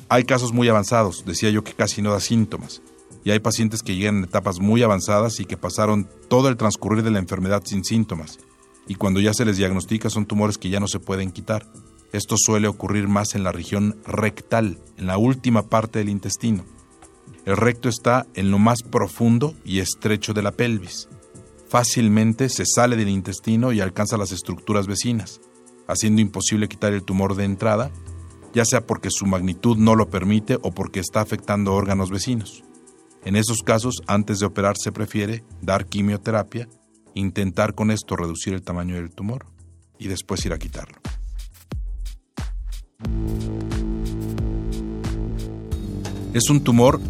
Hay 0.09 0.23
casos 0.23 0.51
muy 0.51 0.67
avanzados, 0.67 1.23
decía 1.25 1.49
yo 1.49 1.63
que 1.63 1.73
casi 1.73 2.01
no 2.01 2.11
da 2.11 2.19
síntomas, 2.19 2.81
y 3.23 3.31
hay 3.31 3.39
pacientes 3.39 3.83
que 3.83 3.95
llegan 3.95 4.17
en 4.17 4.23
etapas 4.23 4.59
muy 4.59 4.81
avanzadas 4.81 5.39
y 5.39 5.45
que 5.45 5.57
pasaron 5.57 6.09
todo 6.27 6.49
el 6.49 6.57
transcurrir 6.57 7.03
de 7.03 7.11
la 7.11 7.19
enfermedad 7.19 7.61
sin 7.65 7.83
síntomas, 7.83 8.39
y 8.87 8.95
cuando 8.95 9.19
ya 9.19 9.33
se 9.33 9.45
les 9.45 9.57
diagnostica 9.57 10.09
son 10.09 10.25
tumores 10.25 10.57
que 10.57 10.69
ya 10.69 10.79
no 10.79 10.87
se 10.87 10.99
pueden 10.99 11.31
quitar. 11.31 11.67
Esto 12.11 12.35
suele 12.37 12.67
ocurrir 12.67 13.07
más 13.07 13.35
en 13.35 13.43
la 13.43 13.51
región 13.51 13.99
rectal, 14.03 14.79
en 14.97 15.05
la 15.05 15.19
última 15.19 15.69
parte 15.69 15.99
del 15.99 16.09
intestino. 16.09 16.65
El 17.45 17.57
recto 17.57 17.89
está 17.89 18.25
en 18.35 18.51
lo 18.51 18.59
más 18.59 18.83
profundo 18.83 19.55
y 19.63 19.79
estrecho 19.79 20.33
de 20.33 20.41
la 20.41 20.51
pelvis. 20.51 21.09
Fácilmente 21.67 22.49
se 22.49 22.65
sale 22.65 22.95
del 22.95 23.09
intestino 23.09 23.71
y 23.71 23.81
alcanza 23.81 24.17
las 24.17 24.31
estructuras 24.31 24.87
vecinas, 24.87 25.39
haciendo 25.87 26.21
imposible 26.21 26.67
quitar 26.67 26.93
el 26.93 27.03
tumor 27.03 27.35
de 27.35 27.45
entrada 27.45 27.91
ya 28.53 28.65
sea 28.65 28.85
porque 28.85 29.09
su 29.11 29.25
magnitud 29.25 29.77
no 29.77 29.95
lo 29.95 30.09
permite 30.09 30.57
o 30.61 30.71
porque 30.71 30.99
está 30.99 31.21
afectando 31.21 31.73
órganos 31.73 32.09
vecinos. 32.09 32.63
En 33.23 33.35
esos 33.35 33.63
casos, 33.63 34.01
antes 34.07 34.39
de 34.39 34.45
operar 34.45 34.75
se 34.77 34.91
prefiere 34.91 35.43
dar 35.61 35.85
quimioterapia, 35.85 36.67
intentar 37.13 37.75
con 37.75 37.91
esto 37.91 38.15
reducir 38.15 38.53
el 38.53 38.61
tamaño 38.61 38.95
del 38.95 39.11
tumor 39.11 39.45
y 39.97 40.07
después 40.07 40.45
ir 40.45 40.53
a 40.53 40.57
quitarlo. 40.57 40.99
Es 46.33 46.49
un 46.49 46.63
tumor 46.63 47.01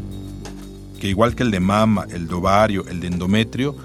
que 1.00 1.08
igual 1.08 1.36
que 1.36 1.44
el 1.44 1.52
de 1.52 1.60
mama, 1.60 2.06
el 2.10 2.28
de 2.28 2.36
ovario, 2.36 2.86
el 2.88 3.00
de 3.00 3.08
endometrio, 3.08 3.76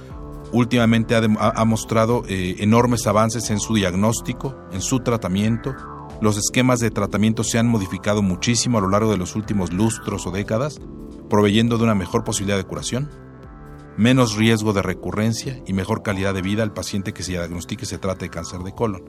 últimamente 0.53 1.17
ha, 1.17 1.65
mostrado 1.65 2.25
eh, 2.29 2.57
enormes 2.59 3.07
avances 3.07 3.51
en 3.51 3.59
su 3.59 3.75
diagnóstico, 3.75 4.57
en 4.73 4.81
su 4.81 5.01
tratamiento. 5.01 5.75
Los 6.21 6.37
esquemas 6.37 6.79
de 6.79 6.91
tratamiento 6.91 7.43
se 7.43 7.59
han 7.59 7.67
modificado 7.67 8.23
muchísimo 8.23 8.79
a 8.79 8.81
lo 8.81 8.89
largo 8.89 9.11
de 9.11 9.19
los 9.19 9.35
últimos 9.35 9.73
lustros 9.73 10.27
o 10.27 10.31
décadas, 10.31 10.81
proveyendo 11.29 11.77
de 11.77 11.85
una 11.85 11.95
mejor 11.95 12.23
posibilidad 12.23 12.57
de 12.57 12.65
curación, 12.65 13.11
menos 13.97 14.37
riesgo 14.37 14.73
de 14.73 14.83
recurrencia 14.83 15.61
y 15.67 15.73
mejor 15.73 16.03
calidad 16.03 16.35
de 16.35 16.43
vida 16.43 16.63
al 16.63 16.73
paciente 16.73 17.13
que 17.13 17.23
se 17.23 17.33
diagnostique 17.33 17.87
se 17.87 17.99
trate 17.99 18.27
de 18.27 18.31
cáncer 18.31 18.61
de 18.61 18.75
colon. 18.75 19.03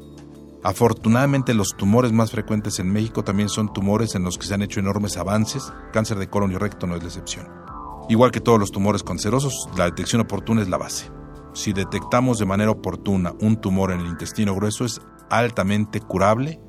Afortunadamente 0.64 1.54
los 1.54 1.76
tumores 1.78 2.12
más 2.12 2.32
frecuentes 2.32 2.80
en 2.80 2.92
México 2.92 3.24
también 3.24 3.50
son 3.50 3.72
tumores 3.72 4.16
en 4.16 4.24
los 4.24 4.40
que 4.40 4.48
se 4.48 4.56
han 4.56 4.64
hecho 4.64 4.80
enormes 4.80 5.16
avances, 5.16 5.72
cáncer 5.94 6.18
de 6.18 6.28
colon 6.28 6.52
y 6.52 6.58
recto 6.58 6.88
no 6.88 6.96
es 6.96 7.04
la 7.04 7.10
excepción. 7.10 7.75
Igual 8.08 8.32
que 8.32 8.40
todos 8.40 8.60
los 8.60 8.72
tumores 8.72 9.02
cancerosos, 9.02 9.68
la 9.78 9.86
detección 9.86 10.22
oportuna 10.22 10.62
es 10.62 10.70
la 10.70 10.78
base. 10.78 11.10
Si 11.54 11.74
detectamos 11.74 12.38
de 12.38 12.46
manera 12.46 12.70
oportuna 12.72 13.34
un 13.42 13.56
tumor 13.56 13.92
en 13.92 14.02
el 14.02 14.08
intestino 14.08 14.54
grueso 14.54 14.86
es 14.86 15.02
altamente 15.30 16.02
curable 16.02 16.60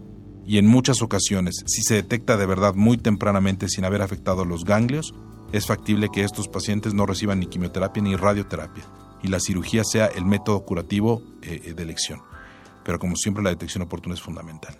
y 0.46 0.58
en 0.58 0.66
muchas 0.66 1.02
ocasiones, 1.02 1.62
si 1.66 1.82
se 1.82 1.94
detecta 1.94 2.36
de 2.36 2.46
verdad 2.46 2.74
muy 2.74 2.96
tempranamente 2.96 3.68
sin 3.68 3.84
haber 3.84 4.00
afectado 4.00 4.44
los 4.44 4.64
ganglios, 4.64 5.12
es 5.52 5.66
factible 5.66 6.08
que 6.12 6.22
estos 6.22 6.48
pacientes 6.48 6.94
no 6.94 7.04
reciban 7.04 7.40
ni 7.40 7.46
quimioterapia 7.46 8.02
ni 8.02 8.16
radioterapia 8.16 8.84
y 9.22 9.28
la 9.28 9.40
cirugía 9.40 9.82
sea 9.84 10.06
el 10.06 10.24
método 10.24 10.64
curativo 10.64 11.22
eh, 11.42 11.60
eh, 11.64 11.74
de 11.74 11.82
elección. 11.82 12.22
Pero 12.84 12.98
como 12.98 13.16
siempre 13.16 13.42
la 13.42 13.50
detección 13.50 13.82
oportuna 13.82 14.14
es 14.14 14.22
fundamental. 14.22 14.78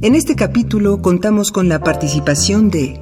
En 0.00 0.14
este 0.14 0.36
capítulo 0.36 1.02
contamos 1.02 1.50
con 1.50 1.68
la 1.68 1.80
participación 1.80 2.70
de 2.70 3.00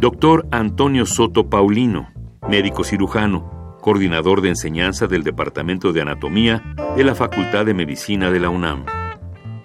Doctor 0.00 0.48
Antonio 0.50 1.04
Soto 1.04 1.50
Paulino, 1.50 2.08
médico 2.48 2.82
cirujano, 2.82 3.76
coordinador 3.82 4.40
de 4.40 4.48
enseñanza 4.48 5.06
del 5.06 5.22
Departamento 5.22 5.92
de 5.92 6.00
Anatomía 6.00 6.62
de 6.96 7.04
la 7.04 7.14
Facultad 7.14 7.66
de 7.66 7.74
Medicina 7.74 8.30
de 8.30 8.40
la 8.40 8.48
UNAM. 8.48 8.86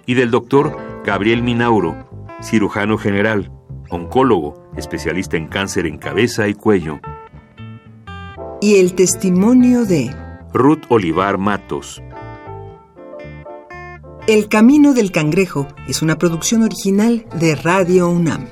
Y 0.04 0.12
del 0.12 0.30
doctor 0.30 0.76
Gabriel 1.02 1.42
Minauro, 1.42 1.96
cirujano 2.42 2.98
general, 2.98 3.50
oncólogo, 3.88 4.70
especialista 4.76 5.38
en 5.38 5.46
cáncer 5.46 5.86
en 5.86 5.96
cabeza 5.96 6.46
y 6.46 6.52
cuello. 6.52 7.00
Y 8.60 8.76
el 8.76 8.92
testimonio 8.94 9.86
de 9.86 10.14
Ruth 10.52 10.82
Olivar 10.90 11.38
Matos, 11.38 12.02
el 14.26 14.48
Camino 14.48 14.94
del 14.94 15.12
Cangrejo 15.12 15.68
es 15.88 16.02
una 16.02 16.18
producción 16.18 16.62
original 16.62 17.26
de 17.38 17.54
Radio 17.54 18.08
UNAM. 18.08 18.48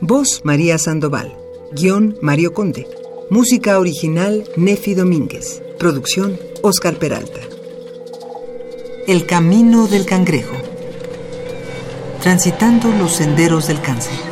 Voz 0.00 0.42
María 0.44 0.78
Sandoval. 0.78 1.36
Guión 1.72 2.16
Mario 2.20 2.52
Conde. 2.52 2.86
Música 3.30 3.78
original 3.78 4.44
Nefi 4.56 4.94
Domínguez. 4.94 5.62
Producción 5.78 6.38
Oscar 6.62 6.94
Peralta. 6.94 7.40
El 9.06 9.26
Camino 9.26 9.86
del 9.86 10.06
Cangrejo. 10.06 10.56
Transitando 12.20 12.88
los 12.92 13.12
senderos 13.12 13.66
del 13.66 13.80
cáncer. 13.80 14.31